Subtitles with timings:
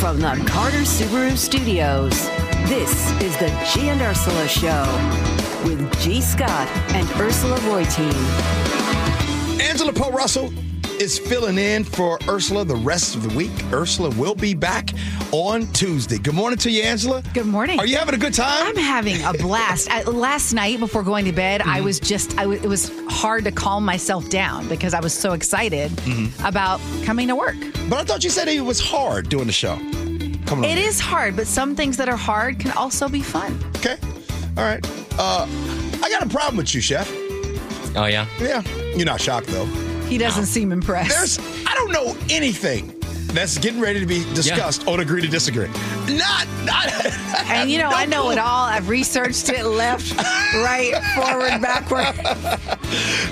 [0.00, 2.26] from the Carter Subaru Studios,
[2.70, 4.82] this is the G and Ursula Show
[5.62, 6.22] with G.
[6.22, 8.10] Scott and Ursula Reutin.
[9.60, 10.50] Angela Poe Russell
[11.00, 13.50] is filling in for Ursula the rest of the week.
[13.72, 14.90] Ursula will be back
[15.32, 16.18] on Tuesday.
[16.18, 17.22] Good morning to you, Angela.
[17.32, 17.78] Good morning.
[17.78, 18.66] Are you having a good time?
[18.66, 19.90] I'm having a blast.
[19.90, 21.70] I, last night before going to bed, Mm-hmm.
[21.70, 25.14] I was just, I w- it was hard to calm myself down because I was
[25.14, 26.44] so excited Mm-hmm.
[26.46, 27.56] about coming to work.
[27.88, 29.76] but I thought you said it was hard doing the show.
[30.46, 30.64] Come on.
[30.64, 33.58] It is hard, but some things that are hard can also be fun.
[33.76, 33.96] Okay.
[34.58, 34.84] All right.
[35.18, 35.46] Uh,
[36.02, 37.10] I got a problem with you, Chef.
[37.96, 38.26] Oh yeah.
[38.38, 38.62] Yeah.
[38.94, 39.68] You're not shocked, though.
[40.10, 41.08] He doesn't seem impressed.
[41.16, 42.92] There's, I don't know anything
[43.28, 45.68] that's getting ready to be discussed on Agree to Disagree.
[46.08, 46.92] Not, not.
[47.46, 48.32] and you know, no I know clue.
[48.32, 48.64] it all.
[48.64, 50.16] I've researched it left,
[50.54, 52.16] right, forward, backward.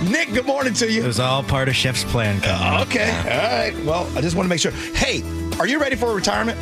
[0.09, 1.03] Nick, good morning to you.
[1.03, 2.41] It was all part of Chef's plan.
[2.43, 2.83] Coming.
[2.87, 3.11] Okay.
[3.11, 3.85] All right.
[3.85, 4.71] Well, I just want to make sure.
[4.95, 5.25] Hey,
[5.59, 6.57] are you ready for retirement?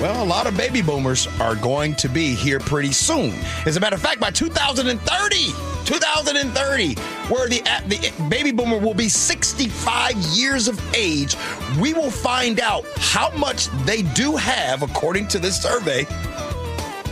[0.00, 3.34] Well, a lot of baby boomers are going to be here pretty soon.
[3.66, 5.36] As a matter of fact, by 2030,
[5.84, 6.94] 2030,
[7.28, 11.36] where the, the baby boomer will be 65 years of age,
[11.78, 16.06] we will find out how much they do have, according to this survey.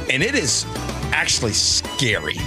[0.09, 0.65] And it is
[1.13, 2.39] actually scary.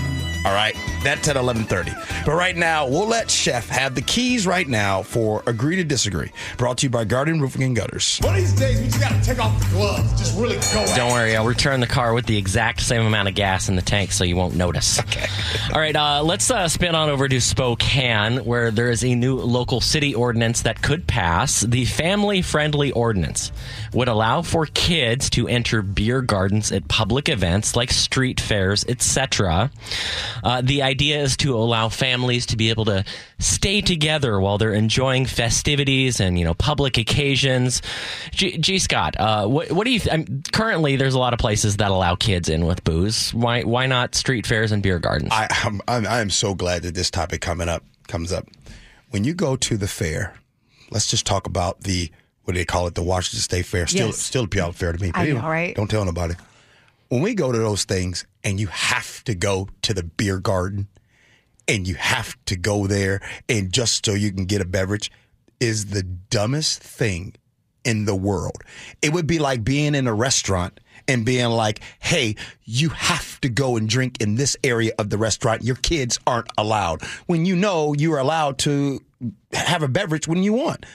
[0.44, 2.25] All right, that's at 11:30.
[2.25, 6.31] But right now, we'll let Chef have the keys right now for Agree to Disagree.
[6.57, 8.19] Brought to you by Guardian Roofing and Gutters.
[8.21, 10.11] One of these days, we just gotta take off the gloves.
[10.19, 13.35] Just really go Don't worry, I'll return the car with the exact same amount of
[13.35, 14.99] gas in the tank so you won't notice.
[15.11, 15.27] Okay.
[15.73, 19.35] All right, uh, let's uh, spin on over to Spokane, where there is a new
[19.38, 21.61] local city ordinance that could pass.
[21.61, 23.52] The family friendly ordinance
[23.94, 29.69] would allow for kids to enter beer gardens at public events like street fairs, etc.
[30.44, 33.03] Uh, the idea is to allow families to be able to
[33.39, 37.81] stay together while they're enjoying festivities and you know public occasions.
[38.31, 40.00] G, G Scott, uh, what, what do you?
[40.00, 43.34] Th- I'm, currently, there's a lot of places that allow kids in with booze.
[43.34, 45.29] Why why not street fairs and beer gardens?
[45.31, 48.47] I, I'm, I'm, I am so glad that this topic coming up comes up.
[49.09, 50.35] When you go to the fair,
[50.91, 52.12] let's just talk about the
[52.44, 52.96] what do they call it?
[52.96, 53.85] The Washington State Fair.
[53.88, 54.18] Still, Yes.
[54.18, 55.12] still a Puyallup Fair to me.
[55.12, 55.75] But I know, anyway, right?
[55.75, 56.34] Don't tell nobody.
[57.11, 60.88] When we go to those things, and you have to go to the beer garden,
[61.67, 65.11] and you have to go there, and just so you can get a beverage,
[65.59, 67.35] is the dumbest thing
[67.83, 68.63] in the world.
[69.01, 73.49] It would be like being in a restaurant and being like, hey, you have to
[73.49, 75.63] go and drink in this area of the restaurant.
[75.63, 77.03] Your kids aren't allowed.
[77.25, 79.01] When you know you're allowed to
[79.51, 80.85] have a beverage when you want.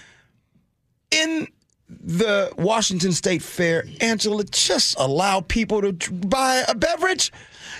[1.11, 1.49] In
[1.89, 7.33] the Washington State Fair, Angela, just allow people to buy a beverage.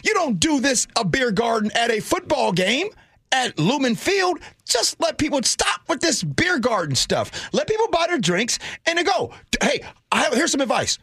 [0.05, 2.89] You don't do this a beer garden at a football game
[3.33, 4.39] at Lumen Field.
[4.65, 7.31] Just let people stop with this beer garden stuff.
[7.53, 9.33] Let people buy their drinks and they go.
[9.61, 10.99] Hey, I have, here's some advice.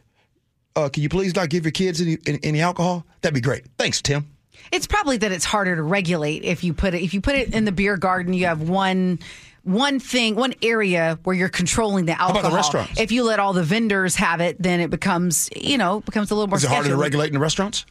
[0.75, 3.05] Uh, can you please not give your kids any, any, any alcohol?
[3.21, 3.65] That'd be great.
[3.77, 4.27] Thanks, Tim.
[4.71, 7.53] It's probably that it's harder to regulate if you put it if you put it
[7.53, 8.33] in the beer garden.
[8.33, 9.19] You have one
[9.63, 12.49] one thing, one area where you're controlling the about alcohol.
[12.51, 12.99] the restaurants?
[12.99, 16.35] If you let all the vendors have it, then it becomes you know becomes a
[16.35, 16.57] little more.
[16.57, 17.85] Is it harder to regulate in the restaurants?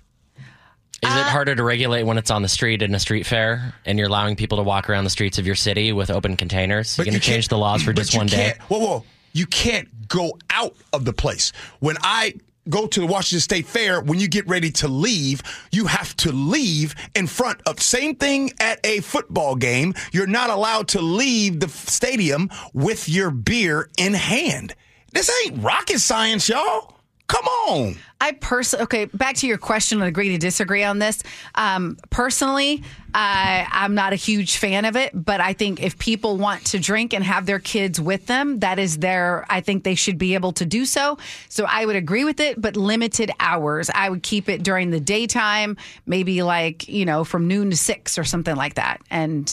[1.03, 3.75] Is uh, it harder to regulate when it's on the street in a street fair
[3.84, 6.97] and you're allowing people to walk around the streets of your city with open containers?
[6.97, 8.37] You're going to you change the laws for just you one day.
[8.37, 9.04] can't- Whoa, whoa.
[9.33, 11.53] You can't go out of the place.
[11.81, 12.34] When I
[12.69, 16.33] go to the Washington State Fair, when you get ready to leave, you have to
[16.33, 19.95] leave in front of same thing at a football game.
[20.12, 24.75] You're not allowed to leave the stadium with your beer in hand.
[25.12, 26.97] This ain't rocket science, y'all.
[27.32, 27.97] Come on.
[28.20, 31.22] I personally, okay, back to your question and agree to disagree on this.
[31.54, 32.82] Um, personally,
[33.15, 36.78] I, I'm not a huge fan of it, but I think if people want to
[36.78, 40.34] drink and have their kids with them, that is their, I think they should be
[40.34, 41.16] able to do so.
[41.48, 43.88] So I would agree with it, but limited hours.
[43.94, 48.19] I would keep it during the daytime, maybe like, you know, from noon to six
[48.19, 49.00] or something like that.
[49.10, 49.50] And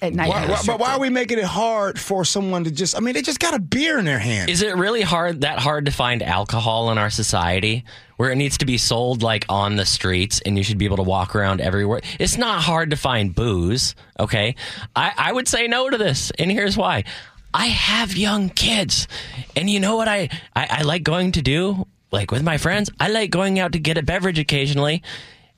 [0.00, 0.28] at night.
[0.28, 3.14] Why, why, but why are we making it hard for someone to just, I mean,
[3.14, 4.50] they just got a beer in their hand.
[4.50, 7.84] Is it really hard that hard to find alcohol in our society
[8.16, 10.98] where it needs to be sold like on the streets and you should be able
[10.98, 12.00] to walk around everywhere?
[12.18, 14.54] It's not hard to find booze, okay?
[14.94, 17.04] I, I would say no to this, and here's why.
[17.52, 19.08] I have young kids,
[19.56, 21.86] and you know what I, I, I like going to do?
[22.10, 25.02] Like with my friends, I like going out to get a beverage occasionally.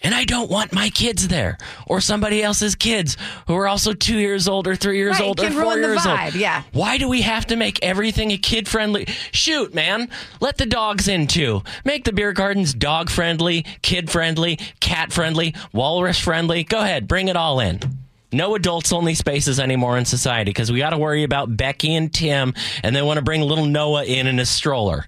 [0.03, 3.17] And I don't want my kids there or somebody else's kids
[3.47, 6.35] who are also two years old or three years Right, old or four years old.
[6.35, 6.63] yeah.
[6.73, 9.07] Why do we have to make everything a kid friendly?
[9.33, 10.09] Shoot, man.
[10.41, 11.63] Let the dogs in too.
[11.85, 16.65] Make the beer gardens dog friendly, kid friendly, cat friendly, walrus friendly.
[16.65, 17.81] Go ahead, bring it all in.
[18.33, 22.11] No adults only spaces anymore in society because we got to worry about Becky and
[22.15, 25.05] Tim and they want to bring little Noah in in a stroller.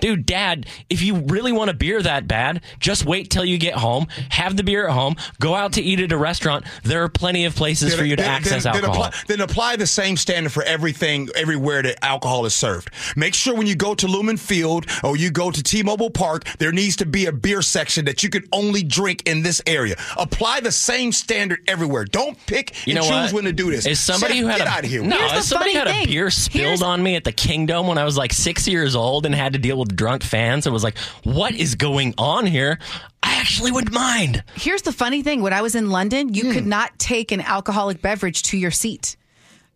[0.00, 3.74] Dude, dad, if you really want a beer that bad, just wait till you get
[3.74, 6.64] home, have the beer at home, go out to eat at a restaurant.
[6.82, 8.94] There are plenty of places for you to Then- access then, alcohol.
[8.94, 12.90] Then apply, then apply the same standard for everything, everywhere that alcohol is served.
[13.16, 16.72] Make sure when you go to Lumen Field or you go to T-Mobile Park, there
[16.72, 19.96] needs to be a beer section that you can only drink in this area.
[20.18, 22.04] Apply the same standard everywhere.
[22.04, 23.42] Don't pick you and know choose what?
[23.42, 23.86] when to do this.
[23.86, 25.02] Is somebody Chef, who had get a out of here.
[25.02, 25.16] no?
[25.36, 28.04] Is somebody funny had a beer spilled Here's- on me at the Kingdom when I
[28.04, 30.96] was like six years old and had to deal with drunk fans and was like,
[31.24, 32.78] "What is going on here?"
[33.22, 34.42] I actually wouldn't mind.
[34.54, 36.52] Here's the funny thing: when I was in London, you Hmm.
[36.52, 39.16] could not take an alcoholic beverage to your seat.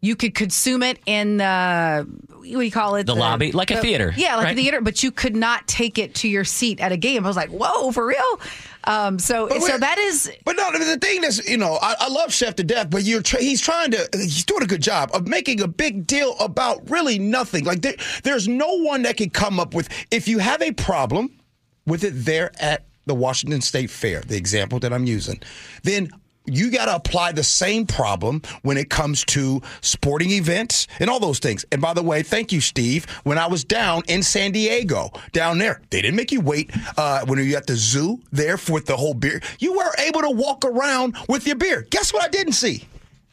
[0.02, 3.04] You could consume it in the what do you call it?
[3.06, 3.52] The lobby?
[3.52, 4.52] Like a theater, Yeah, like right?
[4.58, 7.24] a theater, but you could not take it to your seat at a game.
[7.24, 8.40] I was like, "Whoa, for real?"
[8.84, 12.32] Um, so, so that is But no, the thing that's you know, I, I love
[12.32, 15.60] Chef to death, but you're he's trying to he's doing a good job of making
[15.60, 17.64] a big deal about really nothing.
[17.64, 21.38] Like there, there's no one that can come up with if you have a problem
[21.86, 25.40] with it there at the Washington State Fair, the example that I'm using,
[25.82, 26.10] then
[26.54, 31.20] you got to apply the same problem when it comes to sporting events and all
[31.20, 31.64] those things.
[31.72, 33.04] And by the way, thank you, Steve.
[33.24, 37.24] When I was down in San Diego, down there, they didn't make you wait uh,
[37.26, 39.40] when you at the zoo there for the whole beer.
[39.58, 41.86] You were able to walk around with your beer.
[41.90, 42.24] Guess what?
[42.24, 42.86] I didn't see.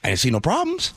[0.03, 0.93] I didn't see no problems.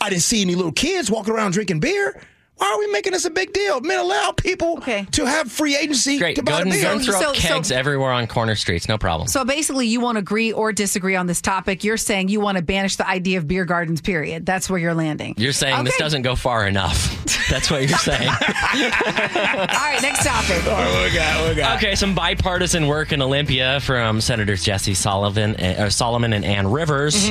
[0.00, 2.20] I didn't see any little kids walking around drinking beer.
[2.56, 3.80] Why are we making this a big deal?
[3.80, 5.06] Man, allow people Okay.
[5.12, 6.82] to have free agency Great, to go buy ahead the beer.
[6.82, 8.88] go and throw So- up so- everywhere on corner streets.
[8.88, 9.26] No problem.
[9.28, 9.44] so.
[9.44, 11.82] Basically, you won't agree or disagree on this topic.
[11.82, 14.00] You're saying you want to banish the idea of beer gardens.
[14.00, 14.46] Period.
[14.46, 15.34] That's where you're landing.
[15.38, 17.18] You're saying this doesn't go far enough.
[17.50, 18.28] That's what you're saying.
[18.28, 20.64] All right, next topic.
[20.66, 21.48] All right, we got?
[21.48, 21.76] We got?
[21.78, 27.30] Okay, some bipartisan work in Olympia from Senators Jesse Sullivan, uh, Salomon and Ann Rivers.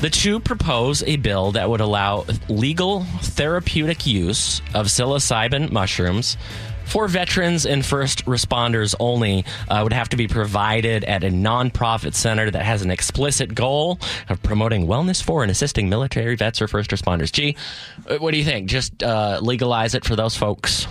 [0.00, 6.36] The two propose a bill that would allow legal therapeutic use of psilocybin mushrooms
[6.84, 9.44] for veterans and first responders only.
[9.68, 13.98] Uh, would have to be provided at a nonprofit center that has an explicit goal
[14.28, 17.32] of promoting wellness for and assisting military vets or first responders.
[17.32, 17.56] Gee,
[18.08, 18.68] uh, what do you think?
[18.68, 20.86] Just uh, legalize it for those folks.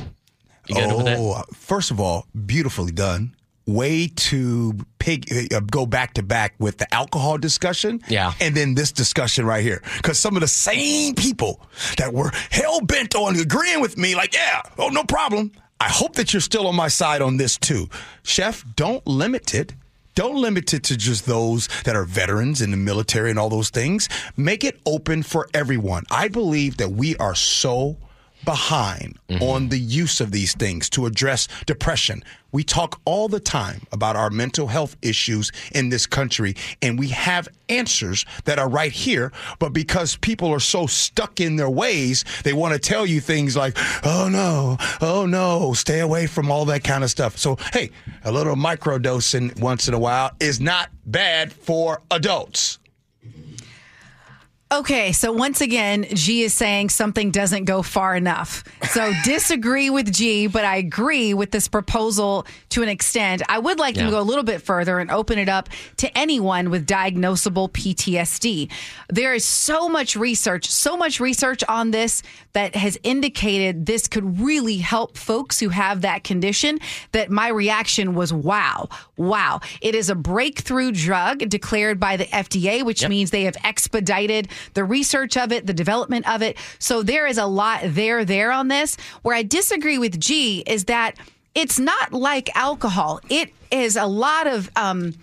[0.67, 1.17] You good with it?
[1.19, 3.35] Oh, first of all, beautifully done.
[3.67, 8.33] Way to pig uh, go back to back with the alcohol discussion, Yeah.
[8.41, 11.61] and then this discussion right here, because some of the same people
[11.97, 15.51] that were hell bent on agreeing with me, like, yeah, oh, no problem.
[15.79, 17.87] I hope that you're still on my side on this too,
[18.23, 18.65] Chef.
[18.75, 19.73] Don't limit it.
[20.15, 23.69] Don't limit it to just those that are veterans in the military and all those
[23.69, 24.09] things.
[24.35, 26.03] Make it open for everyone.
[26.11, 27.97] I believe that we are so
[28.45, 29.43] behind mm-hmm.
[29.43, 32.23] on the use of these things to address depression.
[32.51, 37.07] We talk all the time about our mental health issues in this country, and we
[37.09, 39.31] have answers that are right here.
[39.59, 43.55] But because people are so stuck in their ways, they want to tell you things
[43.55, 47.37] like, oh no, oh no, stay away from all that kind of stuff.
[47.37, 47.91] So, hey,
[48.25, 52.79] a little microdosing once in a while is not bad for adults.
[54.73, 58.63] Okay, so once again, G is saying something doesn't go far enough.
[58.91, 63.41] So disagree with G, but I agree with this proposal to an extent.
[63.49, 66.17] I would like them to go a little bit further and open it up to
[66.17, 68.71] anyone with diagnosable PTSD.
[69.09, 72.23] There is so much research, so much research on this
[72.53, 76.79] that has indicated this could really help folks who have that condition
[77.11, 78.87] that my reaction was wow.
[79.17, 79.59] Wow.
[79.81, 84.83] It is a breakthrough drug declared by the FDA, which means they have expedited the
[84.83, 86.57] research of it, the development of it.
[86.79, 88.97] So there is a lot there there on this.
[89.21, 91.15] Where I disagree with G is that
[91.55, 93.19] it's not like alcohol.
[93.29, 95.13] It is a lot of um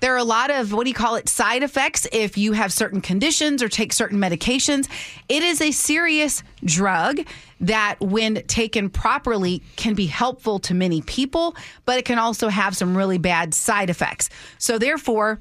[0.00, 2.72] there are a lot of what do you call it side effects if you have
[2.72, 4.88] certain conditions or take certain medications.
[5.28, 7.20] It is a serious drug
[7.60, 11.54] that, when taken properly, can be helpful to many people,
[11.84, 14.30] but it can also have some really bad side effects.
[14.56, 15.38] So, therefore,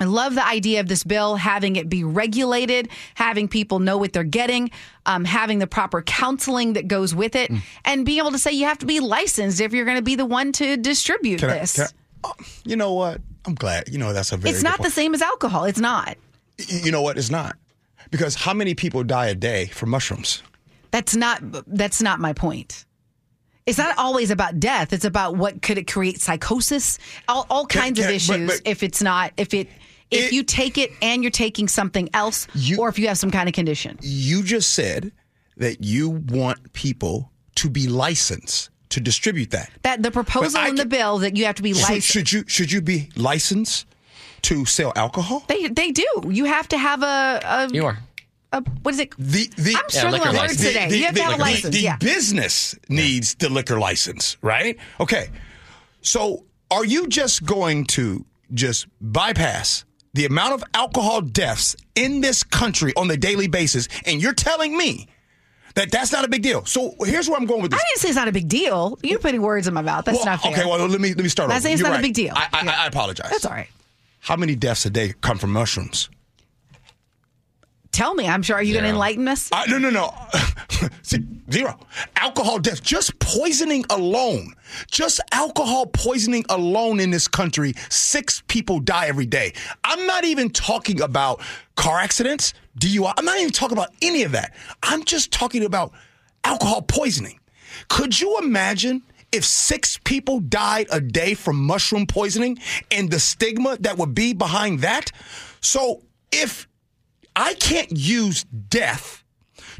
[0.00, 4.12] I love the idea of this bill, having it be regulated, having people know what
[4.12, 4.70] they're getting,
[5.06, 7.50] um, having the proper counseling that goes with it,
[7.84, 10.16] and being able to say you have to be licensed if you're going to be
[10.16, 11.74] the one to distribute Can I- this.
[11.74, 11.88] can I-
[12.24, 12.32] oh,
[12.64, 13.20] you know what?
[13.46, 13.88] I'm glad.
[13.88, 15.64] You know, that's a very it's not the same as alcohol.
[15.64, 16.16] It's not.
[16.58, 17.16] You know what?
[17.18, 17.56] It's not.
[18.10, 20.42] Because how many people die a day from mushrooms?
[20.90, 22.84] That's not that's not my point.
[23.66, 24.92] It's not always about death.
[24.92, 26.98] It's about what could it create psychosis,
[27.28, 28.60] all, all Can- kinds of can- but- issues.
[28.60, 29.68] but- if it's not, if it,
[30.10, 33.18] if It- you take it and you're taking something else, You- or if you have
[33.18, 33.98] some kind of condition.
[34.02, 35.12] You just said
[35.56, 39.70] that you want people to be licensed to distribute that.
[39.82, 42.08] That the proposal I in the bill that you have to be Should, licensed.
[42.08, 43.86] should you should you be licensed
[44.42, 45.44] to sell alcohol?
[45.48, 46.06] They they do.
[46.30, 47.98] You have to have a, a You are.
[48.52, 49.14] a what is it?
[49.18, 50.88] The the I'm struggling liquor with words today.
[50.88, 51.74] The, you have the- to have a license.
[51.74, 51.96] the yeah.
[51.96, 54.76] business needs the liquor license, right?
[55.00, 55.30] Okay.
[56.02, 62.42] So are you just going to just bypass the amount of alcohol deaths in this
[62.42, 65.08] country on a daily basis, and you're telling me
[65.74, 66.64] that that's not a big deal?
[66.64, 67.80] So here's where I'm going with this.
[67.80, 68.98] I didn't say it's not a big deal.
[69.02, 70.04] You're putting words in my mouth.
[70.04, 70.52] That's well, not fair.
[70.52, 72.32] okay, well let me let me start I saying it's You're not a big deal.
[72.34, 72.82] I, I, Yeah.
[72.82, 73.30] I apologize.
[73.30, 73.68] That's all right.
[74.20, 76.08] How many deaths a day come from mushrooms?
[77.94, 78.26] Tell me.
[78.26, 78.56] I'm sure.
[78.56, 79.48] Are you going to enlighten us?
[79.52, 80.12] Uh, no, no, no.
[81.02, 81.78] See, Zero.
[82.16, 82.82] Alcohol death.
[82.82, 84.54] Just poisoning alone.
[84.90, 89.52] Just alcohol poisoning alone in this country, six people die every day.
[89.84, 91.40] I'm not even talking about
[91.76, 93.12] car accidents, DUI.
[93.16, 94.54] I'm not even talking about any of that.
[94.82, 95.92] I'm just talking about
[96.42, 97.38] alcohol poisoning.
[97.88, 102.58] Could you imagine if six people died a day from mushroom poisoning
[102.90, 105.12] and the stigma that would be behind that?
[105.60, 106.66] So if
[107.36, 109.24] I can't use death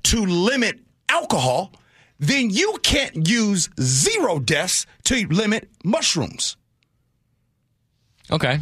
[0.05, 1.73] to limit alcohol,
[2.19, 6.57] then you can't use zero deaths to limit mushrooms.
[8.31, 8.59] Okay.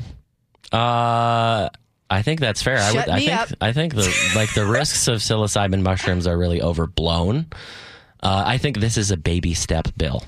[0.73, 1.69] Uh,
[2.11, 2.79] I think that's fair.
[2.79, 3.15] I Shut would.
[3.15, 3.33] I think.
[3.33, 3.49] up.
[3.61, 7.47] I think the like the risks of psilocybin mushrooms are really overblown.
[8.23, 10.23] Uh, I think this is a baby step bill.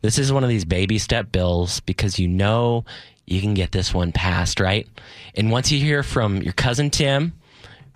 [0.00, 2.84] This is one of these baby step bills because you know
[3.26, 4.88] you can get this one passed, right?
[5.34, 7.32] And once you hear from your cousin Tim,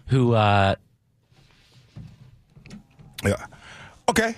[0.06, 0.74] who uh,
[3.24, 3.46] Yeah.
[4.08, 4.34] Okay.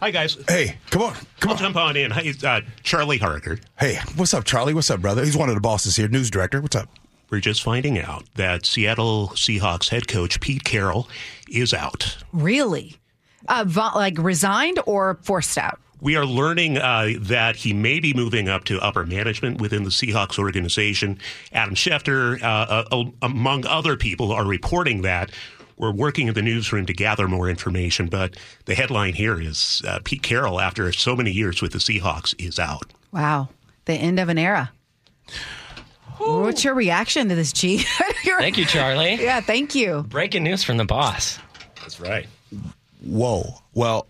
[0.00, 0.36] Hi, guys.
[0.48, 1.14] Hey, come on.
[1.40, 1.58] Come I'll on.
[1.58, 2.10] jump on in.
[2.10, 3.58] Hi, uh, Charlie Harker.
[3.78, 4.74] Hey, what's up, Charlie?
[4.74, 5.24] What's up, brother?
[5.24, 6.60] He's one of the bosses here, news director.
[6.60, 6.88] What's up?
[7.30, 11.08] We're just finding out that Seattle Seahawks head coach Pete Carroll
[11.48, 12.16] is out.
[12.32, 12.96] Really?
[13.48, 15.80] Uh, vo- like resigned or forced out?
[16.00, 19.90] We are learning uh, that he may be moving up to upper management within the
[19.90, 21.18] Seahawks organization.
[21.52, 25.30] Adam Schefter, uh, uh, among other people, are reporting that.
[25.78, 30.00] We're working in the newsroom to gather more information, but the headline here is uh,
[30.04, 32.92] Pete Carroll, after so many years with the Seahawks, is out.
[33.12, 33.48] Wow.
[33.84, 34.72] The end of an era.
[36.18, 37.78] What's your reaction to this, G?
[38.24, 39.14] Thank you, Charlie.
[39.14, 40.04] Yeah, thank you.
[40.08, 41.38] Breaking news from the boss.
[41.80, 42.26] That's right.
[43.04, 43.62] Whoa.
[43.74, 44.08] Well,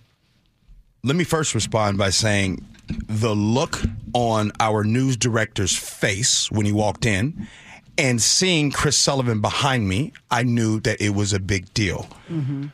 [1.07, 3.81] let me first respond by saying the look
[4.13, 7.47] on our news director's face when he walked in
[7.97, 12.09] and seeing Chris Sullivan behind me, I knew that it was a big deal.
[12.29, 12.67] Mm-hmm.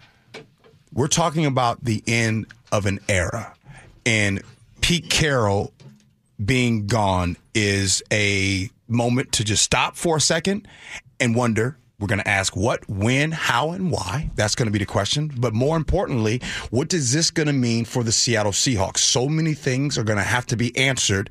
[0.95, 3.55] We're talking about the end of an era.
[4.07, 4.43] And
[4.81, 5.75] Pete Carroll
[6.43, 10.67] being gone is a moment to just stop for a second
[11.21, 11.77] and wonder.
[12.03, 14.29] We're going to ask what, when, how, and why.
[14.35, 15.31] That's going to be the question.
[15.39, 18.97] But more importantly, what is this going to mean for the Seattle Seahawks?
[18.97, 21.31] So many things are going to have to be answered.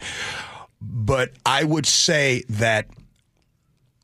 [0.81, 2.87] But I would say that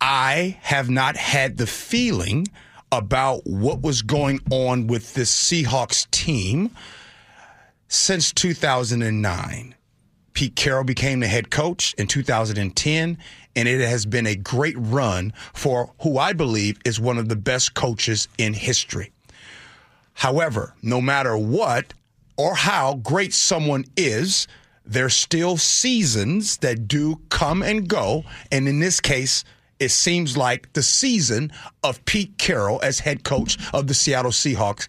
[0.01, 2.50] I have not had the feeling
[2.91, 6.71] about what was going on with this Seahawks team
[7.88, 9.74] since 2009.
[10.38, 13.17] Pete Carroll became the head coach in 2010,
[13.56, 17.36] and it has been a great run for who I believe is one of the
[17.36, 19.12] best coaches in history.
[20.13, 21.96] However, no matter what
[22.38, 24.48] or how great someone is,
[24.86, 28.24] there's still seasons that do come and go.
[28.51, 29.44] And in this case,
[29.79, 31.51] it seems like the season
[31.84, 34.88] of Pete Carroll as head coach of the Seattle Seahawks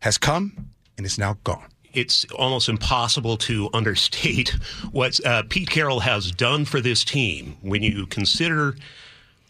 [0.00, 0.68] has come
[0.98, 1.71] and is now gone.
[1.92, 4.50] It's almost impossible to understate
[4.92, 8.76] what uh, Pete Carroll has done for this team when you consider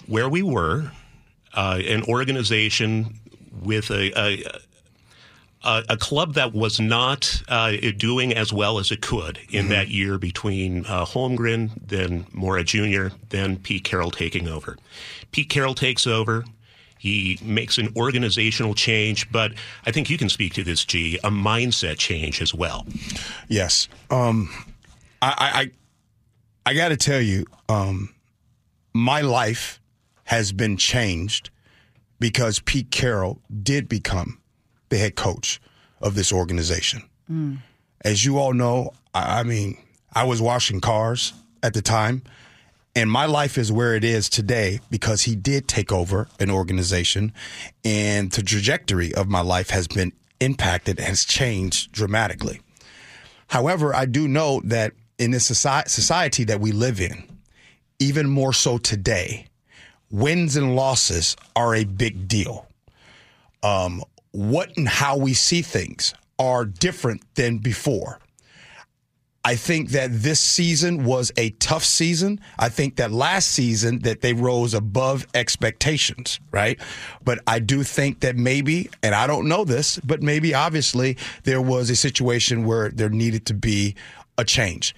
[0.07, 0.91] where we were,
[1.55, 3.19] uh, an organization
[3.63, 4.45] with a, a
[5.65, 10.19] a, club that was not uh, doing as well as it could in that year
[10.19, 14.77] between uh, Holmgren, then Mora Jr., then Pete Carroll taking over.
[15.31, 16.45] Pete Carroll takes over.
[17.03, 19.55] He makes an organizational change, but
[19.85, 22.87] I think you can speak to this, G, a mindset change as well.
[23.49, 23.89] Yes.
[24.09, 24.49] Um,
[25.21, 25.73] I,
[26.65, 28.15] I, I got to tell you, um,
[28.95, 29.81] my life
[30.23, 31.51] has been changed
[32.21, 34.41] because Pete Carroll did become
[34.89, 35.61] the head coach
[36.01, 37.03] of this organization.
[38.03, 39.77] As you all know, I, I mean,
[40.13, 41.33] I was washing cars
[41.65, 42.23] at the time,
[42.95, 47.33] and my life is where it is today because he did take over an organization,
[47.85, 52.61] and the trajectory of my life has been impacted, has changed dramatically.
[53.49, 57.25] However, I do know that in this society that we live in,
[57.99, 59.47] even more so today,
[60.11, 62.67] wins and losses are a big deal.
[63.63, 68.19] Um, what and how we see things are different than before.
[69.45, 72.41] I think that this season was a tough season.
[72.61, 76.79] I think that last season that they rose above expectations, right?
[77.25, 81.61] But I do think that maybe, and I don't know this, but maybe obviously there
[81.61, 83.97] was a situation where there needed to be
[84.39, 84.95] a change.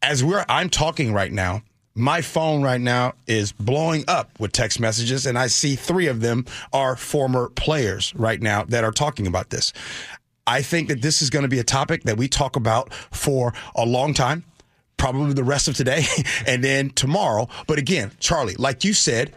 [0.00, 1.62] As we're I'm talking right now,
[1.94, 6.20] my phone right now is blowing up with text messages and I see 3 of
[6.20, 9.72] them are former players right now that are talking about this.
[10.46, 13.52] I think that this is going to be a topic that we talk about for
[13.74, 14.44] a long time,
[14.96, 16.04] probably the rest of today
[16.46, 17.48] and then tomorrow.
[17.66, 19.32] But again, Charlie, like you said,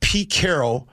[0.00, 0.88] Pete Carroll,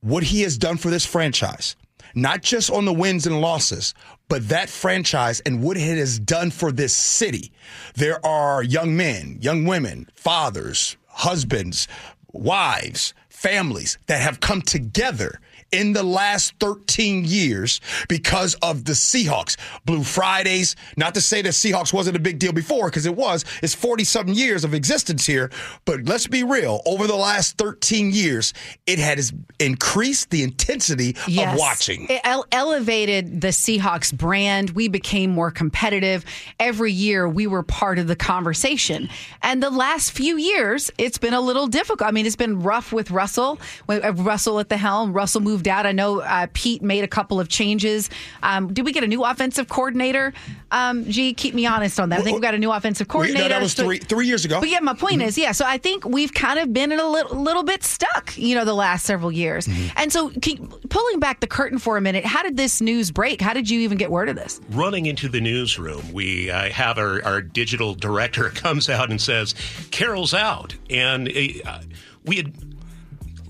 [0.00, 1.76] what he has done for this franchise,
[2.14, 3.94] not just on the wins and losses,
[4.28, 7.52] but that franchise and what it has done for this city.
[7.94, 11.88] There are young men, young women, fathers, husbands,
[12.32, 15.40] wives, families that have come together
[15.72, 19.56] in the last 13 years because of the Seahawks.
[19.84, 23.44] Blue Fridays, not to say that Seahawks wasn't a big deal before, because it was.
[23.62, 25.50] It's 40 something years of existence here.
[25.84, 28.52] But let's be real, over the last 13 years,
[28.86, 31.52] it has increased the intensity Yes.
[31.54, 32.06] of watching.
[32.08, 34.70] It ele- elevated the Seahawks brand.
[34.70, 36.24] We became more competitive.
[36.58, 39.08] Every year we were part of the conversation.
[39.42, 42.08] And the last few years, it's been a little difficult.
[42.08, 45.12] I mean, it's been rough with Russell, with uh, Russell at the helm.
[45.12, 45.84] Russell moved out.
[45.84, 48.08] I know uh, Pete made a couple of changes.
[48.42, 50.32] Um, did we get a new offensive coordinator?
[50.70, 52.20] Um, Gee, keep me honest on that.
[52.20, 53.42] I think we got a new offensive We- coordinator.
[53.44, 54.58] no, that was So- three, three years ago.
[54.60, 55.52] but yeah, my point is, yeah.
[55.52, 58.64] So I think we've kind of been in a little, little bit stuck, you know,
[58.64, 59.68] the last several years.
[59.96, 63.42] And so, can, pulling back the curtain for a minute, how did this news break?
[63.42, 64.60] How did you even get word of this?
[64.70, 69.54] running into the newsroom, we uh, have our, our digital director comes out and says,
[69.90, 71.80] "Carroll's out," and uh,
[72.24, 72.52] we had.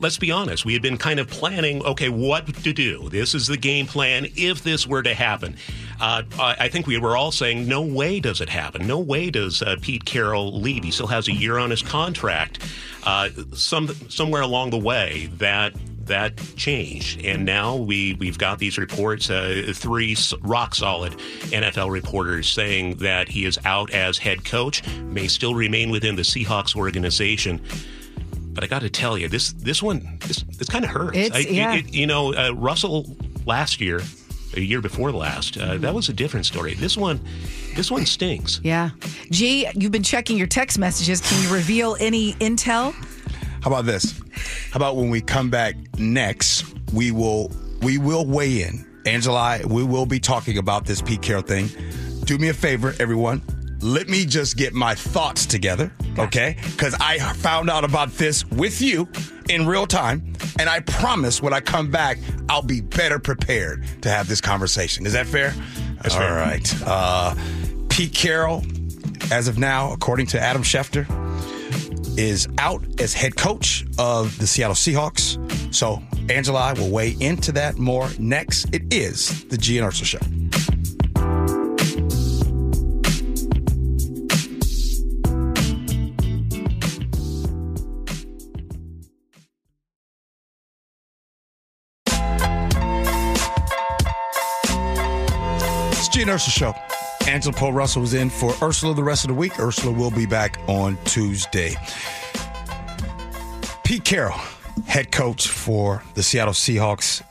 [0.00, 0.64] Let's be honest.
[0.64, 3.08] We had been kind of planning, okay, what to do.
[3.10, 5.56] This is the game plan if this were to happen.
[6.00, 8.86] Uh, I think we were all saying, no way does it happen.
[8.86, 10.84] No way does uh, Pete Carroll leave.
[10.84, 12.66] He still has a year on his contract.
[13.04, 15.74] Uh, some somewhere along the way, that
[16.06, 21.12] that changed, and now we we've got these reports, uh, three rock solid
[21.52, 26.22] NFL reporters saying that he is out as head coach, may still remain within the
[26.22, 27.60] Seahawks organization.
[28.60, 31.16] But I got to tell you, this this one this this kind of hurts.
[31.16, 31.74] It's- I- it- yeah.
[31.76, 34.02] it- you know, uh, Russell last year,
[34.54, 36.74] a year before last, uh, that was a different story.
[36.74, 37.20] This one,
[37.74, 38.60] this one stings.
[38.62, 38.90] Yeah.
[39.30, 41.22] G, you've been checking your text messages.
[41.22, 42.92] Can you reveal any intel?
[43.62, 44.12] How about this?
[44.72, 48.84] How about when we come back next, we will we will weigh in.
[49.06, 51.70] Angela, we will be talking about this Pete Carroll thing.
[52.24, 53.40] Do me a favor, everyone.
[53.82, 56.56] Let me just get my thoughts together, okay?
[56.64, 59.08] Because I found out about this with you
[59.48, 64.10] in real time, and I promise when I come back, I'll be better prepared to
[64.10, 65.06] have this conversation.
[65.06, 65.54] Is that fair?
[66.02, 66.34] That's All fair.
[66.36, 66.82] right.
[66.84, 67.34] Uh,
[67.88, 68.64] Pete Carroll,
[69.32, 71.06] as of now, according to Adam Schefter,
[72.18, 75.38] is out as head coach of the Seattle Seahawks.
[75.74, 78.66] So Angela I will weigh into that more next.
[78.74, 80.18] It is the G and Ursula Show.
[96.30, 97.28] Ursula Show.
[97.28, 99.58] Angela Poe Russell was in for Ursula the rest of the week.
[99.58, 101.74] Ursula will be back on Tuesday.
[103.84, 104.38] Pete Carroll,
[104.86, 107.22] head coach for the Seattle Seahawks,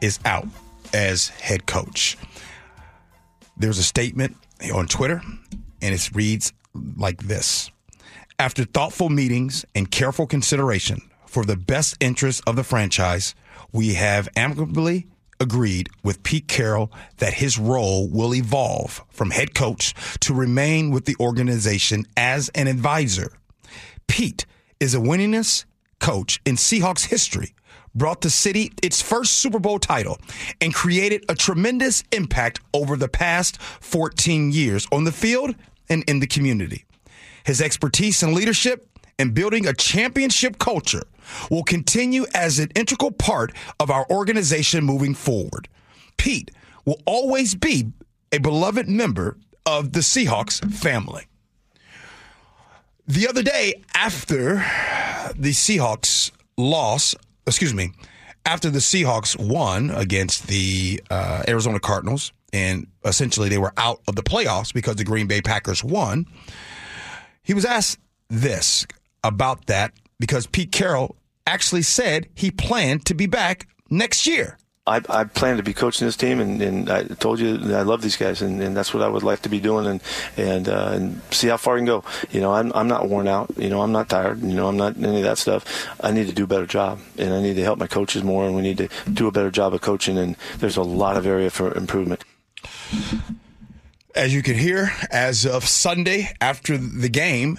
[0.00, 0.46] is out
[0.94, 2.16] as head coach.
[3.56, 4.36] There's a statement
[4.72, 5.20] on Twitter,
[5.82, 6.52] and it reads
[6.96, 7.70] like this
[8.38, 13.34] After thoughtful meetings and careful consideration for the best interest of the franchise,
[13.72, 15.08] we have amicably
[15.40, 21.04] agreed with Pete Carroll that his role will evolve from head coach to remain with
[21.04, 23.32] the organization as an advisor.
[24.06, 24.46] Pete
[24.80, 25.64] is a winningest
[26.00, 27.54] coach in Seahawks history,
[27.94, 30.18] brought the city its first Super Bowl title,
[30.60, 35.54] and created a tremendous impact over the past 14 years on the field
[35.88, 36.84] and in the community.
[37.44, 38.86] His expertise and leadership
[39.18, 41.04] in building a championship culture
[41.50, 45.68] will continue as an integral part of our organization moving forward.
[46.16, 46.50] Pete
[46.84, 47.92] will always be
[48.32, 51.26] a beloved member of the Seahawks family.
[53.06, 54.56] The other day, after
[55.34, 57.14] the Seahawks loss,
[57.46, 57.92] excuse me,
[58.44, 64.16] after the Seahawks won against the uh, Arizona Cardinals, and essentially they were out of
[64.16, 66.26] the playoffs because the Green Bay Packers won,
[67.42, 68.86] he was asked this
[69.22, 74.58] about that because Pete Carroll actually said he planned to be back next year.
[74.88, 78.00] I, I plan to be coaching this team, and, and I told you I love
[78.00, 80.00] these guys, and, and that's what I would like to be doing, and
[80.38, 82.04] and uh, and see how far I can go.
[82.30, 83.50] You know, I'm I'm not worn out.
[83.58, 84.40] You know, I'm not tired.
[84.40, 85.86] You know, I'm not any of that stuff.
[86.00, 88.46] I need to do a better job, and I need to help my coaches more,
[88.46, 90.16] and we need to do a better job of coaching.
[90.16, 92.24] And there's a lot of area for improvement.
[94.14, 97.58] As you can hear, as of Sunday after the game,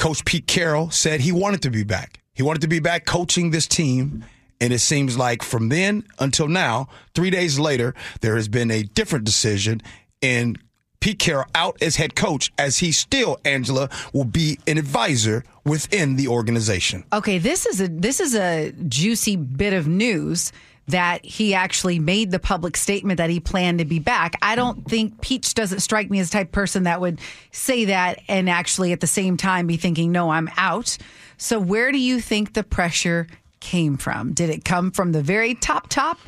[0.00, 2.20] Coach Pete Carroll said he wanted to be back.
[2.32, 4.24] He wanted to be back coaching this team.
[4.58, 8.82] And it seems like from then until now, three days later, there has been a
[8.82, 9.82] different decision
[10.22, 10.56] in
[11.00, 16.16] Pete Carroll out as head coach, as he still, Angela, will be an advisor within
[16.16, 17.04] the organization.
[17.12, 20.50] Okay, this is a this is a juicy bit of news
[20.88, 24.34] that he actually made the public statement that he planned to be back.
[24.42, 27.20] I don't think Pete doesn't strike me as the type of person that would
[27.52, 30.98] say that and actually at the same time be thinking, no, I'm out.
[31.38, 33.28] So where do you think the pressure
[33.60, 34.32] came from?
[34.32, 36.18] Did it come from the very top top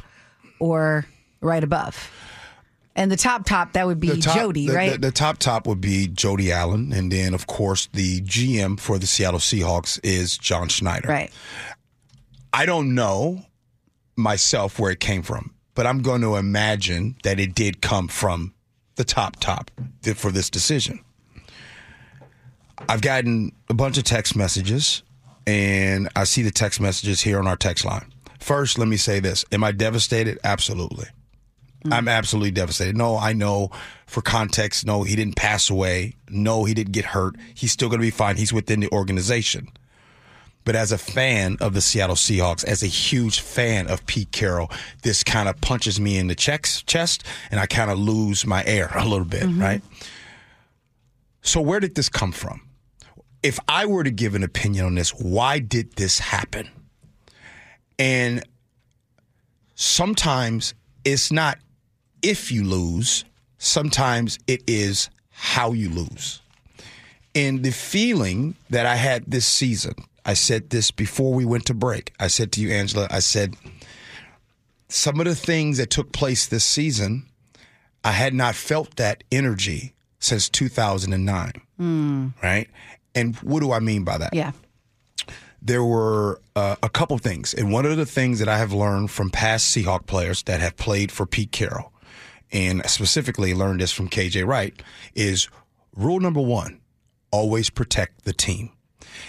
[0.61, 1.07] or
[1.41, 2.11] right above?
[2.95, 4.93] And the top top, that would be top- Jody, the- right?
[4.93, 8.99] The, the top top would be Jody Allen, and then of course the GM for
[8.99, 11.09] the Seattle Seahawks is John Schneider.
[11.09, 11.33] right.
[12.53, 13.47] I don't know
[14.23, 18.55] myself where it came from, but I'm going to imagine that it did come from
[18.97, 19.71] the top top
[20.15, 21.01] for this decision.
[22.89, 25.03] I've gotten a bunch of text messages,
[25.47, 28.13] and I see the text messages here on our text line.
[28.41, 30.39] First, let me say this: Am I devastated?
[30.43, 31.07] Absolutely.
[31.85, 31.93] Mm.
[31.93, 32.97] I'm absolutely devastated.
[32.97, 33.71] No, I know
[34.07, 36.15] for context, no, he didn't pass away.
[36.29, 37.37] No, he didn't get hurt.
[37.55, 38.37] He's still going to be fine.
[38.37, 39.69] He's within the organization.
[40.65, 44.71] But as a fan of the Seattle Seahawks, as a huge fan of Pete Carroll,
[45.03, 48.65] this kind of punches me in the checks, chest and I kind of lose my
[48.65, 49.61] air a little bit, mm-hmm.
[49.61, 49.83] right?
[51.43, 52.61] So, where did this come from?
[53.43, 56.69] If I were to give an opinion on this, why did this happen?
[57.99, 58.45] And
[59.75, 61.59] sometimes it's not
[62.23, 63.25] if you lose,
[63.59, 66.41] sometimes it is how you lose.
[67.35, 69.95] And the feeling that I had this season,
[70.25, 72.13] I said this before we went to break.
[72.21, 73.57] I said to you, Angela, I said,
[74.89, 77.27] some of the things that took place this season,
[78.05, 81.53] I had not felt that energy since 2009.
[82.43, 82.69] Right?
[83.15, 84.33] And what do I mean by that?
[84.35, 84.53] Yeah.
[85.61, 87.55] there were uh, a couple things.
[87.55, 90.77] And one of the things that I have learned from past Seahawk players that have
[90.77, 91.93] played for Pete Carroll,
[92.53, 94.75] and specifically learned this from KJ Wright,
[95.15, 95.49] is
[95.97, 96.81] rule number one
[97.31, 98.71] always protect the team.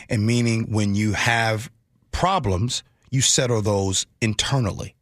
[0.09, 1.71] And meaning when you have
[2.11, 4.95] problems, you settle those internally.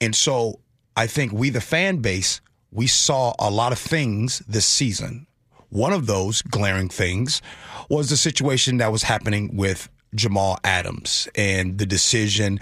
[0.00, 0.60] And so
[0.96, 2.40] I think we, the fan base,
[2.70, 5.26] we saw a lot of things this season.
[5.68, 7.42] One of those glaring things
[7.90, 12.60] was the situation that was happening with Jamal Adams and the decision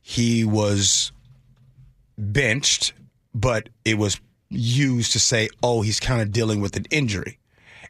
[0.00, 1.12] he was
[2.16, 2.92] benched,
[3.34, 7.38] but it was used to say, oh, he's kind of dealing with an injury.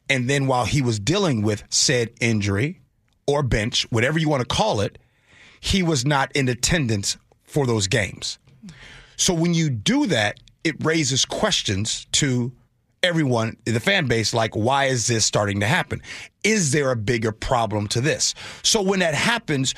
[0.08, 2.80] And then while he was dealing with said injury
[3.26, 4.98] or bench, whatever you want to call it,
[5.60, 8.38] he was not in attendance for those games.
[9.16, 12.52] So when you do that, it raises questions to
[13.02, 16.02] everyone in the fan base like, why is this starting to happen?
[16.42, 18.34] Is there a bigger problem to this?
[18.62, 19.74] So when that happens,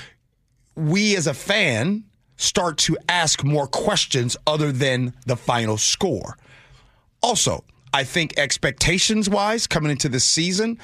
[0.74, 2.04] we as a fan
[2.36, 6.38] start to ask more questions other than the final score.
[7.22, 10.78] Also, I think expectations wise, coming into this season,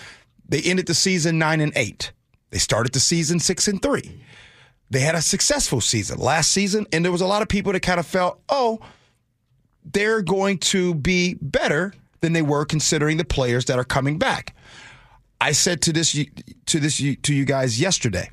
[0.49, 2.13] they ended the season nine and eight.
[2.55, 4.23] They started the season six and three.
[4.89, 7.81] They had a successful season last season, and there was a lot of people that
[7.81, 8.79] kind of felt, oh,
[9.85, 14.55] they're going to be better than they were considering the players that are coming back.
[15.41, 18.31] I said to this to this to you guys yesterday.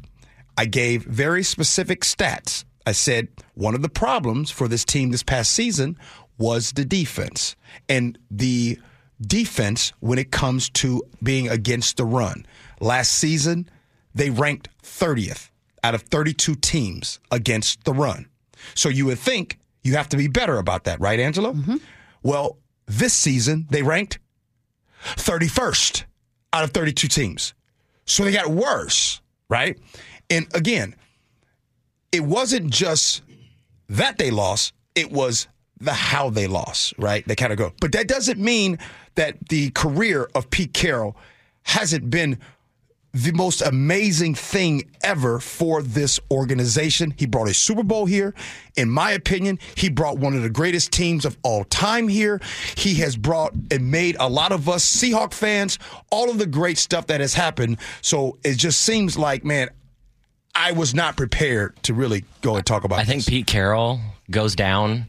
[0.56, 2.64] I gave very specific stats.
[2.86, 5.98] I said one of the problems for this team this past season
[6.38, 7.56] was the defense
[7.90, 8.78] and the
[9.20, 12.46] defense when it comes to being against the run.
[12.80, 13.68] Last season,
[14.14, 15.50] they ranked 30th
[15.84, 18.28] out of 32 teams against the run.
[18.76, 21.54] So you would think you have to be better about that, right, Angelo?
[21.54, 21.78] Mm-hmm.
[22.24, 24.20] Well, this season, they ranked
[25.04, 26.04] 31st
[26.54, 27.54] out of 32 teams.
[28.06, 29.80] So they got worse, right?
[30.30, 30.96] And again,
[32.12, 33.24] it wasn't just
[33.90, 35.48] that they lost, it was
[35.80, 37.26] the how they lost, right?
[37.28, 37.74] They kind of go.
[37.82, 38.78] But that doesn't mean
[39.16, 41.18] that the career of Pete Carroll
[41.64, 42.40] hasn't been
[43.14, 47.14] the most amazing thing ever for this organization.
[47.18, 48.34] He brought a Super Bowl here.
[48.78, 52.40] In my opinion, he brought one of the greatest teams of all time here.
[52.78, 55.78] He has brought and made a lot of us Seahawk fans
[56.10, 57.78] all of the great stuff that has happened.
[58.02, 59.70] So it just seems like, man,
[60.56, 63.00] I was not prepared to really go and talk about.
[63.00, 63.26] I think.
[63.26, 65.08] Pete Carroll goes down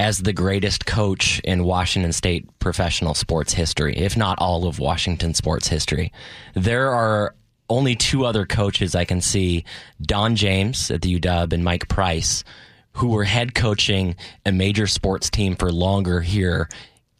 [0.00, 5.34] as the greatest coach in Washington State professional sports history, if not all of Washington
[5.34, 6.10] sports history.
[6.54, 7.34] There are
[7.68, 9.62] only two other coaches I can see
[10.00, 12.44] Don James at the UW and Mike Price,
[12.92, 16.70] who were head coaching a major sports team for longer here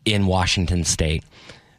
[0.06, 1.22] in Washington State.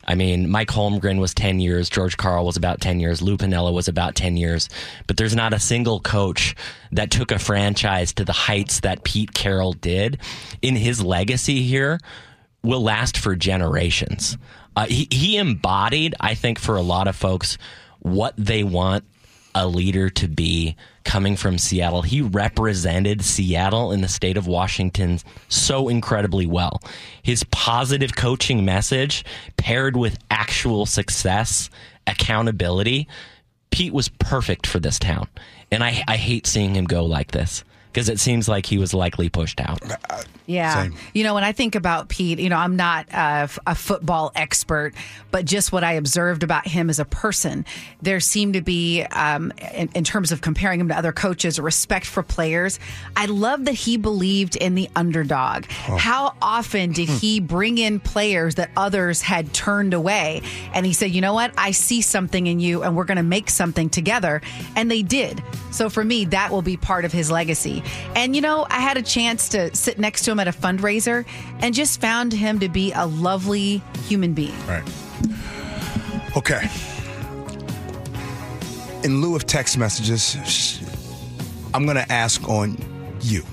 [0.06, 3.72] I mean, Mike Holmgren was 10 years, George Karl was about 10 years, Lou Piniella
[3.72, 4.68] was about 10 years,
[5.08, 6.56] but there's not a single coach
[6.92, 10.20] that took a franchise to the heights that Pete Carroll did.
[10.62, 12.00] In his legacy here,
[12.64, 14.38] will last for generations.
[14.76, 17.58] Uh, he, he embodied, I think, for a lot of folks,
[18.00, 19.04] what they want
[19.54, 22.02] a leader to be coming from Seattle.
[22.02, 26.82] He represented Seattle in the state of Washington so incredibly well.
[27.22, 29.26] His positive coaching message
[29.58, 31.70] paired with actual success,
[32.08, 33.08] accountability,
[33.72, 35.28] Pete was perfect for this town.
[35.72, 38.94] And I, I hate seeing him go like this because it seems like he was
[38.94, 39.82] likely pushed out.
[40.46, 40.84] Yeah.
[40.84, 40.96] Same.
[41.14, 44.94] You know, when I think about Pete, you know, I'm not a, a football expert,
[45.30, 47.66] but just what I observed about him as a person,
[48.02, 52.06] there seemed to be, um, in, in terms of comparing him to other coaches, respect
[52.06, 52.80] for players.
[53.16, 55.66] I love that he believed in the underdog.
[55.66, 60.42] How often did he bring in players that others had turned away?
[60.74, 61.54] And he said, you know what?
[61.58, 64.42] I see something in you and we're going to make something together.
[64.76, 65.44] And they did.
[65.72, 67.81] So for me, that will be part of his legacy.
[68.16, 71.26] And, you know, I had a chance to sit next to him at a fundraiser
[71.60, 74.56] and just found him to be a lovely human being.
[74.68, 74.84] Right.
[76.38, 76.68] Okay.
[79.04, 80.80] In lieu of text messages,
[81.74, 82.78] I'm going to ask on
[83.22, 83.44] you.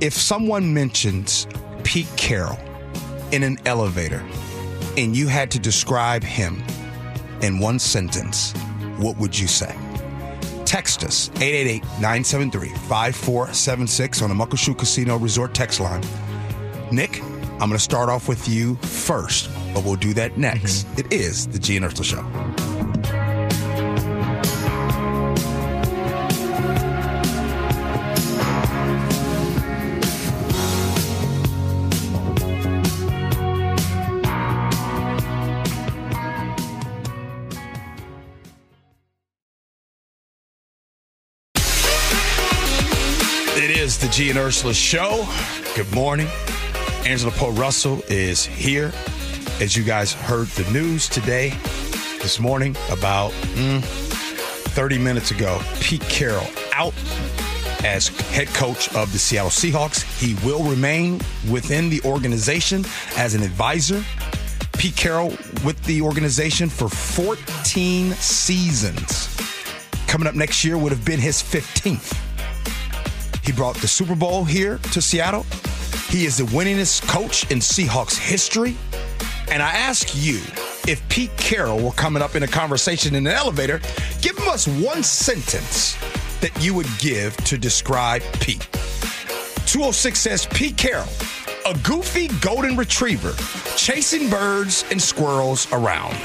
[0.00, 1.46] If someone mentions
[1.84, 2.58] Pete Carroll
[3.32, 4.24] in an elevator
[4.96, 6.62] and you had to describe him
[7.42, 8.52] in one sentence,
[8.96, 9.76] what would you say?
[10.70, 16.00] Text us 888 973 5476 on the Muckleshoot Casino Resort text line.
[16.92, 20.86] Nick, I'm going to start off with you first, but we'll do that next.
[20.86, 21.00] Mm-hmm.
[21.00, 22.59] It is the G and Ursula Show.
[44.30, 45.26] And Ursula Show.
[45.74, 46.28] Good morning.
[47.04, 48.92] Angela Poe Russell is here.
[49.60, 51.50] As you guys heard the news today,
[52.22, 56.94] this morning, about mm, 30 minutes ago, Pete Carroll out
[57.82, 60.02] as head coach of the Seattle Seahawks.
[60.20, 62.84] He will remain within the organization
[63.16, 64.04] as an advisor.
[64.78, 65.30] Pete Carroll
[65.64, 69.36] with the organization for 14 seasons.
[70.06, 72.29] Coming up next year would have been his 15th.
[73.44, 75.44] He brought the Super Bowl here to Seattle.
[76.08, 78.76] He is the winningest coach in Seahawks history.
[79.50, 80.40] And I ask you,
[80.86, 83.80] if Pete Carroll were coming up in a conversation in an elevator,
[84.20, 85.96] give him us one sentence
[86.40, 88.66] that you would give to describe Pete.
[89.66, 91.08] 206 says Pete Carroll,
[91.66, 93.34] a goofy golden retriever
[93.76, 96.16] chasing birds and squirrels around.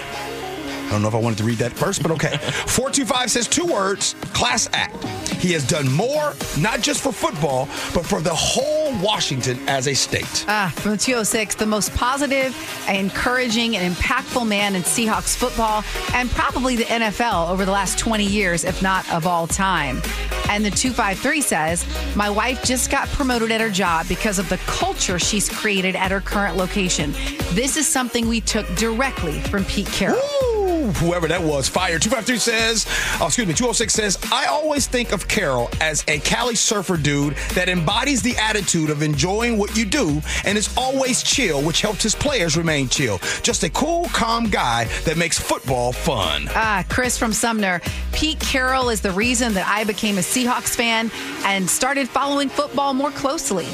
[0.85, 2.37] I don't know if I wanted to read that first, but okay.
[2.37, 4.95] 425 says two words class act.
[5.35, 9.93] He has done more, not just for football, but for the whole Washington as a
[9.93, 10.45] state.
[10.47, 12.55] Ah, from the 206, the most positive,
[12.89, 18.25] encouraging, and impactful man in Seahawks football and probably the NFL over the last 20
[18.25, 20.01] years, if not of all time.
[20.49, 24.57] And the 253 says, My wife just got promoted at her job because of the
[24.65, 27.11] culture she's created at her current location.
[27.51, 30.19] This is something we took directly from Pete Carroll.
[30.41, 30.54] Woo!
[30.93, 31.99] Whoever that was, fire.
[31.99, 32.85] 253 says,
[33.19, 37.35] oh, excuse me, 206 says, I always think of Carroll as a Cali surfer dude
[37.53, 42.03] that embodies the attitude of enjoying what you do and is always chill, which helps
[42.03, 43.19] his players remain chill.
[43.41, 46.47] Just a cool, calm guy that makes football fun.
[46.51, 47.81] Ah, Chris from Sumner.
[48.11, 51.11] Pete Carroll is the reason that I became a Seahawks fan
[51.45, 53.65] and started following football more closely.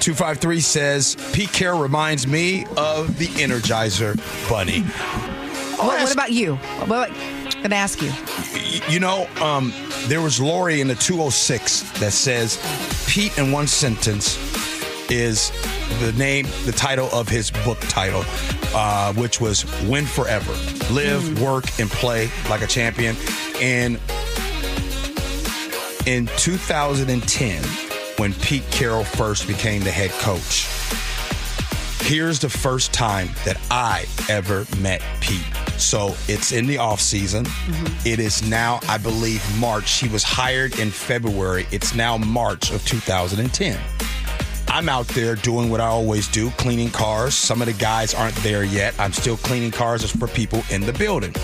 [0.00, 4.16] 253 says, Pete Carroll reminds me of the Energizer
[4.48, 4.84] Bunny.
[5.76, 6.56] What, what ask- about you?
[6.86, 8.12] What, I'm going to ask you.
[8.88, 9.72] You know, um,
[10.06, 12.58] there was Lori in the 206 that says
[13.06, 14.36] Pete in one sentence
[15.10, 15.50] is
[16.00, 18.24] the name, the title of his book title,
[18.74, 20.52] uh, which was Win Forever.
[20.92, 23.16] Live, work, and play like a champion.
[23.60, 24.00] And
[26.06, 27.62] in 2010,
[28.18, 30.66] when Pete Carroll first became the head coach,
[32.06, 35.42] here's the first time that I ever met Pete.
[35.78, 37.44] So it's in the off season.
[37.44, 38.08] Mm-hmm.
[38.08, 39.98] It is now, I believe, March.
[39.98, 41.66] He was hired in February.
[41.70, 43.78] It's now March of 2010.
[44.68, 47.34] I'm out there doing what I always do, cleaning cars.
[47.34, 48.94] Some of the guys aren't there yet.
[48.98, 51.34] I'm still cleaning cars for people in the building.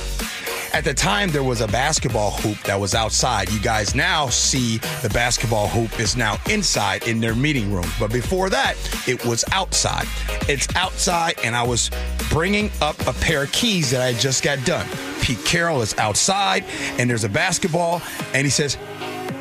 [0.74, 3.50] At the time, there was a basketball hoop that was outside.
[3.52, 7.85] You guys now see the basketball hoop is now inside in their meeting room.
[8.00, 10.06] But before that, it was outside.
[10.48, 11.90] It's outside, and I was
[12.30, 14.87] bringing up a pair of keys that I just got done.
[15.20, 16.64] Pete Carroll is outside,
[16.98, 18.00] and there's a basketball,
[18.32, 18.78] and he says,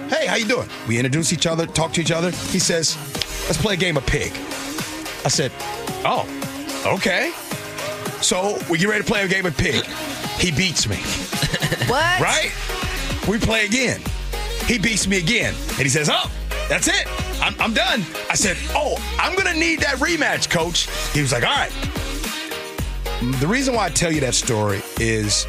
[0.09, 0.67] Hey, how you doing?
[0.85, 2.31] We introduce each other, talk to each other.
[2.31, 2.97] He says,
[3.45, 4.33] Let's play a game of pig.
[5.23, 5.53] I said,
[6.03, 6.27] Oh,
[6.85, 7.31] okay.
[8.21, 9.85] So we get ready to play a game of pig.
[10.41, 10.97] He beats me.
[11.87, 12.21] What?
[12.21, 12.51] Right?
[13.27, 14.01] We play again.
[14.65, 15.53] He beats me again.
[15.71, 16.31] And he says, Oh,
[16.69, 17.05] that's it.
[17.41, 18.05] I'm, I'm done.
[18.29, 20.89] I said, Oh, I'm going to need that rematch, coach.
[21.11, 21.71] He was like, All right.
[23.41, 25.45] The reason why I tell you that story is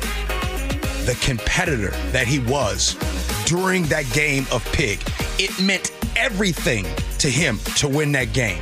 [1.07, 2.97] the competitor that he was
[3.45, 5.01] during that game of pig.
[5.39, 6.87] It meant everything
[7.19, 8.61] to him to win that game.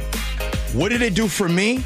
[0.74, 1.82] What did it do for me?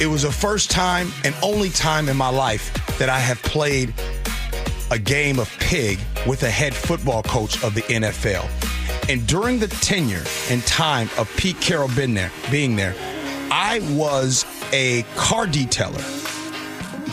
[0.00, 3.94] It was the first time and only time in my life that I have played
[4.90, 8.48] a game of pig with a head football coach of the NFL.
[9.08, 12.94] And during the tenure and time of Pete Carroll being there, being there,
[13.50, 16.04] I was a car detailer.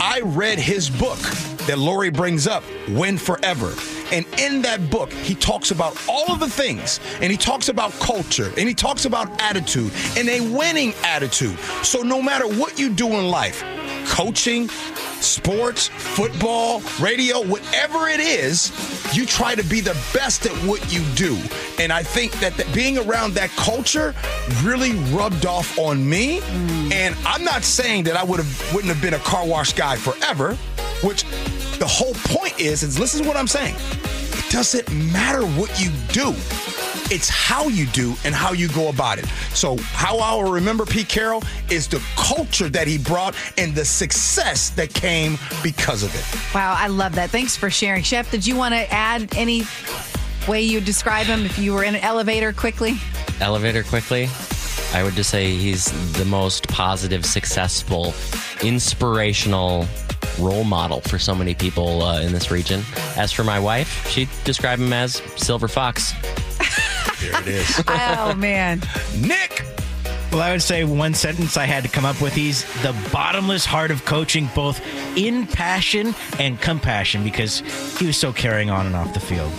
[0.00, 1.18] I read his book
[1.66, 3.74] that Lori brings up, Win Forever.
[4.12, 7.92] And in that book, he talks about all of the things, and he talks about
[7.94, 11.58] culture, and he talks about attitude, and a winning attitude.
[11.82, 13.64] So no matter what you do in life,
[14.06, 14.68] coaching,
[15.20, 18.72] sports, football, radio, whatever it is,
[19.16, 21.38] you try to be the best at what you do.
[21.78, 24.14] And I think that, that being around that culture
[24.62, 26.40] really rubbed off on me.
[26.40, 26.92] Mm.
[26.92, 29.96] And I'm not saying that I would have wouldn't have been a car wash guy
[29.96, 30.54] forever,
[31.02, 31.24] which
[31.78, 33.74] the whole point is, is listen to what I'm saying.
[33.74, 36.34] It doesn't matter what you do.
[37.08, 39.26] It's how you do and how you go about it.
[39.54, 43.84] So, how I will remember Pete Carroll is the culture that he brought and the
[43.84, 46.54] success that came because of it.
[46.54, 47.30] Wow, I love that.
[47.30, 48.02] Thanks for sharing.
[48.02, 49.62] Chef, did you want to add any
[50.48, 52.96] way you describe him if you were in an elevator quickly?
[53.40, 54.28] Elevator quickly.
[54.92, 58.14] I would just say he's the most positive, successful,
[58.62, 59.86] inspirational
[60.40, 62.82] role model for so many people uh, in this region.
[63.16, 66.12] As for my wife, she'd describe him as Silver Fox.
[67.20, 67.82] There it is.
[67.88, 68.80] Oh, man.
[69.20, 69.64] Nick,
[70.32, 72.34] Well, I would say one sentence I had to come up with.
[72.34, 74.80] He's the bottomless heart of coaching, both
[75.16, 77.60] in passion and compassion, because
[77.98, 79.52] he was so carrying on and off the field.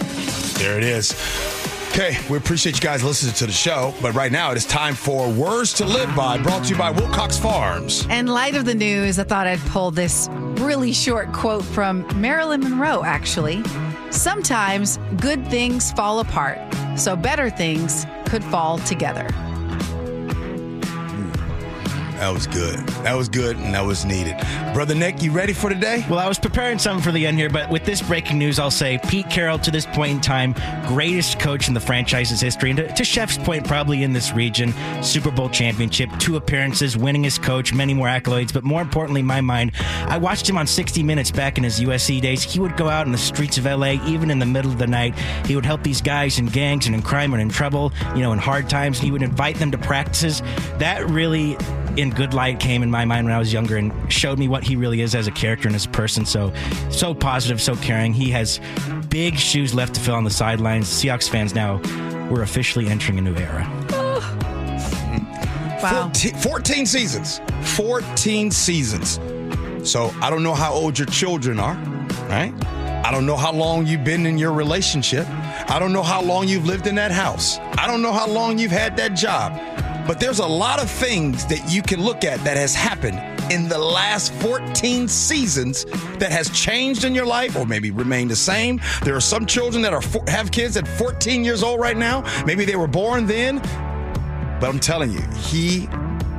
[0.60, 1.14] there it is.
[1.92, 4.94] Okay, we appreciate you guys listening to the show, but right now it is time
[4.94, 8.06] for Words to Live By, brought to you by Wilcox Farms.
[8.08, 10.28] In light of the news, I thought I'd pull this
[10.60, 13.64] really short quote from Marilyn Monroe, actually.
[14.12, 16.60] Sometimes good things fall apart,
[16.98, 19.28] so better things could fall together.
[22.18, 22.80] That was good.
[23.04, 24.36] That was good, and that was needed.
[24.74, 26.04] Brother Nick, you ready for today?
[26.10, 28.72] Well, I was preparing something for the end here, but with this breaking news, I'll
[28.72, 30.56] say Pete Carroll, to this point in time,
[30.88, 32.72] greatest coach in the franchise's history.
[32.72, 37.24] And to, to Chef's point, probably in this region, Super Bowl championship, two appearances, winning
[37.28, 38.52] as coach, many more accolades.
[38.52, 39.74] But more importantly, in my mind,
[40.08, 42.42] I watched him on 60 Minutes back in his USC days.
[42.42, 44.88] He would go out in the streets of LA, even in the middle of the
[44.88, 45.18] night.
[45.46, 48.34] He would help these guys in gangs and in crime and in trouble, you know,
[48.34, 49.00] in hard times.
[49.00, 50.42] He would invite them to practices.
[50.80, 51.58] That really
[51.98, 54.64] in good light came in my mind when I was younger and showed me what
[54.64, 56.26] he really is as a character and as a person.
[56.26, 56.54] So,
[56.92, 58.14] so positive, so caring.
[58.14, 58.60] He has
[59.10, 60.88] big shoes left to fill on the sidelines.
[60.88, 61.82] Seahawks fans now,
[62.30, 63.68] we're officially entering a new era.
[65.82, 66.10] Wow.
[66.14, 67.42] 14, 14 seasons.
[67.62, 69.20] 14 seasons.
[69.90, 71.76] So I don't know how old your children are,
[72.30, 72.54] right?
[73.06, 75.26] I don't know how long you've been in your relationship.
[75.70, 77.58] I don't know how long you've lived in that house.
[77.78, 79.54] I don't know how long you've had that job.
[80.08, 83.20] But there's a lot of things that you can look at that has happened
[83.52, 85.86] in the last 14 seasons
[86.18, 88.80] that has changed in your life or maybe remained the same.
[89.04, 92.24] There are some children that are have kids at 14 years old right now.
[92.46, 93.60] Maybe they were born then,
[94.60, 95.90] but I'm telling you, he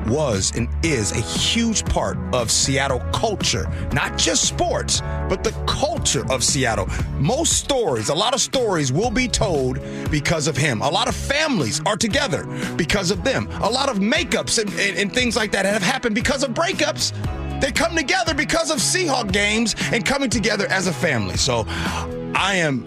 [0.08, 6.24] was and is a huge part of Seattle culture, not just sports, but the culture
[6.32, 6.88] of Seattle.
[7.18, 10.82] Most stories, a lot of stories will be told because of him.
[10.82, 13.48] A lot of families are together because of them.
[13.62, 17.12] A lot of makeups and, and, and things like that have happened because of breakups.
[17.60, 21.36] They come together because of Seahawk games and coming together as a family.
[21.36, 22.84] So I am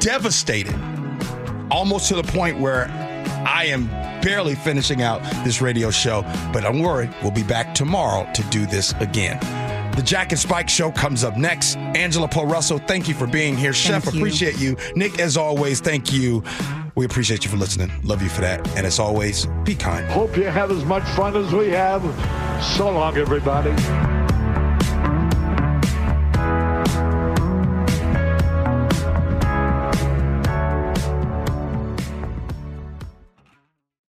[0.00, 0.74] devastated
[1.70, 2.88] almost to the point where
[3.46, 3.88] I am
[4.26, 6.22] barely finishing out this radio show.
[6.52, 9.38] But don't worry, we'll be back tomorrow to do this again.
[9.94, 11.76] The Jack and Spike Show comes up next.
[11.76, 13.72] Angela Poe Russell, thank you for being here.
[13.72, 14.18] Chef, you.
[14.18, 14.76] appreciate you.
[14.96, 16.42] Nick, as always, thank you.
[16.96, 17.92] We appreciate you for listening.
[18.02, 18.66] Love you for that.
[18.76, 20.04] And as always, be kind.
[20.08, 22.02] Hope you have as much fun as we have.
[22.76, 23.70] So long, everybody.